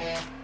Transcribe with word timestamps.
Yeah. 0.00 0.39